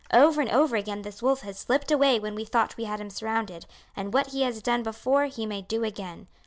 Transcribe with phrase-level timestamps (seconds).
[0.11, 3.11] Over and over again this wolf has slipped away when we thought we had him
[3.11, 6.25] surrounded, and what he has done before he may do again.